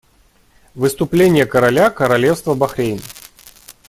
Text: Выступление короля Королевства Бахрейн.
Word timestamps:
Выступление 0.73 1.45
короля 1.45 1.91
Королевства 1.91 2.55
Бахрейн. 2.55 2.99